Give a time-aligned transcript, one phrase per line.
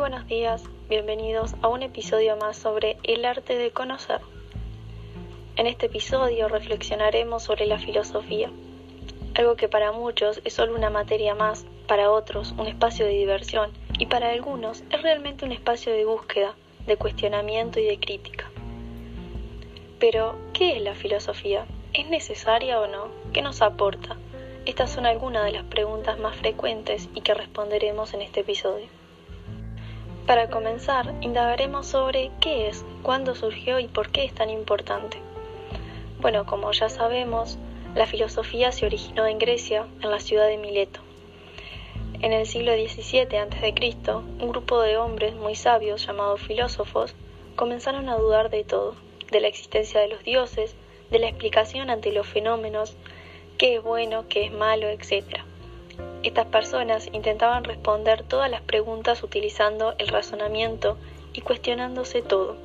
[0.00, 4.22] buenos días, bienvenidos a un episodio más sobre el arte de conocer.
[5.56, 8.50] En este episodio reflexionaremos sobre la filosofía,
[9.34, 13.72] algo que para muchos es solo una materia más, para otros un espacio de diversión
[13.98, 16.54] y para algunos es realmente un espacio de búsqueda,
[16.86, 18.50] de cuestionamiento y de crítica.
[19.98, 21.66] Pero, ¿qué es la filosofía?
[21.92, 23.08] ¿Es necesaria o no?
[23.34, 24.16] ¿Qué nos aporta?
[24.64, 28.99] Estas son algunas de las preguntas más frecuentes y que responderemos en este episodio.
[30.26, 35.18] Para comenzar, indagaremos sobre qué es, cuándo surgió y por qué es tan importante.
[36.20, 37.58] Bueno, como ya sabemos,
[37.94, 41.00] la filosofía se originó en Grecia, en la ciudad de Mileto.
[42.20, 43.74] En el siglo XVII a.C.,
[44.14, 47.14] un grupo de hombres muy sabios llamados filósofos
[47.56, 48.94] comenzaron a dudar de todo,
[49.30, 50.76] de la existencia de los dioses,
[51.10, 52.94] de la explicación ante los fenómenos,
[53.58, 55.40] qué es bueno, qué es malo, etc.
[56.22, 60.98] Estas personas intentaban responder todas las preguntas utilizando el razonamiento
[61.32, 62.56] y cuestionándose todo.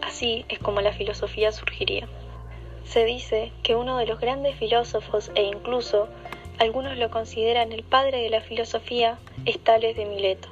[0.00, 2.08] Así es como la filosofía surgiría.
[2.84, 6.08] Se dice que uno de los grandes filósofos e incluso
[6.58, 10.48] algunos lo consideran el padre de la filosofía es Tales de Mileto,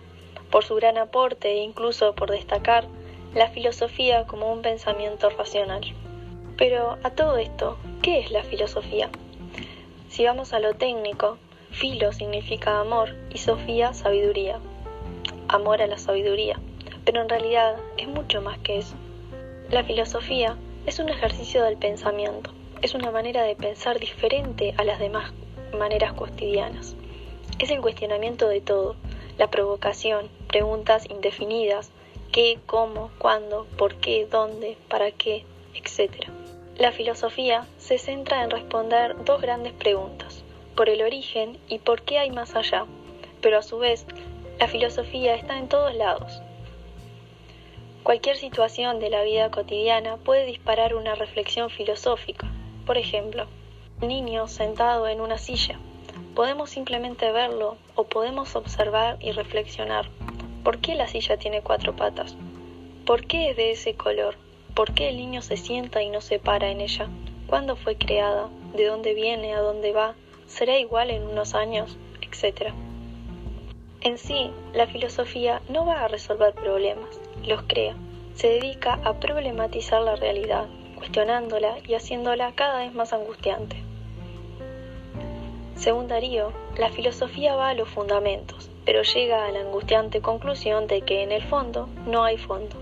[0.51, 2.85] por su gran aporte e incluso por destacar
[3.35, 5.83] la filosofía como un pensamiento racional.
[6.59, 9.11] Pero a todo esto, ¿qué es la filosofía?
[10.11, 11.39] Si vamos a lo técnico,
[11.73, 14.61] Filo significa amor y Sofía sabiduría.
[15.49, 16.61] Amor a la sabiduría.
[17.07, 18.95] Pero en realidad es mucho más que eso.
[19.71, 22.51] La filosofía es un ejercicio del pensamiento.
[22.83, 25.33] Es una manera de pensar diferente a las demás
[25.77, 26.95] maneras cotidianas.
[27.59, 28.97] Es el cuestionamiento de todo,
[29.39, 31.91] la provocación, preguntas indefinidas,
[32.33, 36.29] qué, cómo, cuándo, por qué, dónde, para qué, etc.
[36.77, 42.19] La filosofía se centra en responder dos grandes preguntas por el origen y por qué
[42.19, 42.87] hay más allá,
[43.41, 44.07] pero a su vez
[44.59, 46.43] la filosofía está en todos lados.
[48.03, 52.51] Cualquier situación de la vida cotidiana puede disparar una reflexión filosófica.
[52.85, 53.47] Por ejemplo,
[54.01, 55.79] un niño sentado en una silla.
[56.35, 60.09] Podemos simplemente verlo o podemos observar y reflexionar.
[60.65, 62.37] ¿Por qué la silla tiene cuatro patas?
[63.07, 64.37] ¿Por qué es de ese color?
[64.75, 67.09] ¿Por qué el niño se sienta y no se para en ella?
[67.47, 68.49] ¿Cuándo fue creada?
[68.75, 69.55] ¿De dónde viene?
[69.55, 70.15] ¿A dónde va?
[70.53, 72.73] Será igual en unos años, etc.
[74.03, 77.97] En sí, la filosofía no va a resolver problemas, los crea.
[78.35, 83.77] Se dedica a problematizar la realidad, cuestionándola y haciéndola cada vez más angustiante.
[85.75, 91.01] Según Darío, la filosofía va a los fundamentos, pero llega a la angustiante conclusión de
[91.01, 92.77] que en el fondo no hay fondo.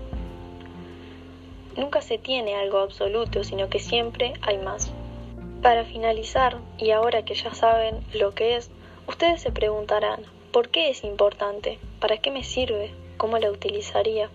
[1.77, 4.93] Nunca se tiene algo absoluto, sino que siempre hay más.
[5.61, 8.71] Para finalizar, y ahora que ya saben lo que es,
[9.07, 11.77] ustedes se preguntarán, ¿por qué es importante?
[11.99, 12.91] ¿Para qué me sirve?
[13.17, 14.31] ¿Cómo la utilizaría?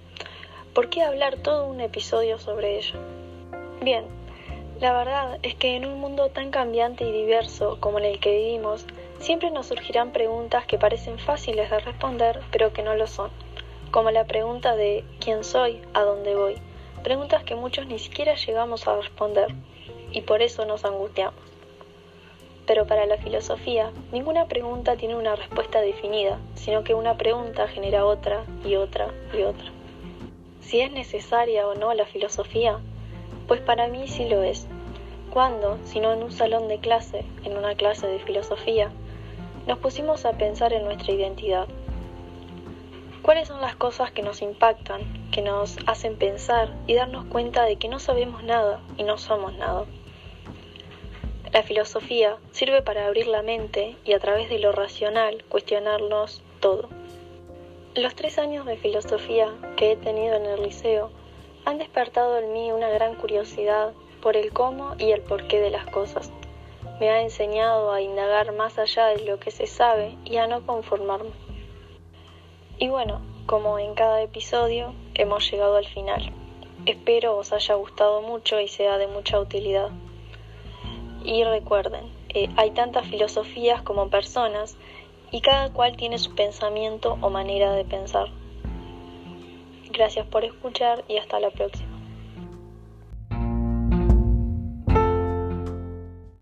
[0.72, 3.00] ¿Por qué hablar todo un episodio sobre ello?
[3.82, 4.04] Bien,
[4.80, 8.36] la verdad es que en un mundo tan cambiante y diverso como en el que
[8.36, 8.86] vivimos,
[9.18, 13.30] siempre nos surgirán preguntas que parecen fáciles de responder, pero que no lo son,
[13.90, 15.82] como la pregunta de ¿quién soy?
[15.92, 16.54] ¿A dónde voy?
[17.06, 19.46] Preguntas que muchos ni siquiera llegamos a responder
[20.10, 21.38] y por eso nos angustiamos.
[22.66, 28.04] Pero para la filosofía, ninguna pregunta tiene una respuesta definida, sino que una pregunta genera
[28.04, 29.70] otra y otra y otra.
[30.62, 32.80] Si es necesaria o no la filosofía,
[33.46, 34.66] pues para mí sí lo es.
[35.30, 38.90] Cuando, si no en un salón de clase, en una clase de filosofía,
[39.68, 41.68] nos pusimos a pensar en nuestra identidad.
[43.26, 45.00] ¿Cuáles son las cosas que nos impactan,
[45.32, 49.52] que nos hacen pensar y darnos cuenta de que no sabemos nada y no somos
[49.54, 49.84] nada?
[51.52, 56.88] La filosofía sirve para abrir la mente y a través de lo racional cuestionarnos todo.
[57.96, 61.10] Los tres años de filosofía que he tenido en el liceo
[61.64, 63.92] han despertado en mí una gran curiosidad
[64.22, 66.30] por el cómo y el porqué de las cosas.
[67.00, 70.64] Me ha enseñado a indagar más allá de lo que se sabe y a no
[70.64, 71.32] conformarme.
[72.78, 76.30] Y bueno, como en cada episodio, hemos llegado al final.
[76.84, 79.90] Espero os haya gustado mucho y sea de mucha utilidad.
[81.24, 84.76] Y recuerden, eh, hay tantas filosofías como personas
[85.30, 88.28] y cada cual tiene su pensamiento o manera de pensar.
[89.90, 91.85] Gracias por escuchar y hasta la próxima.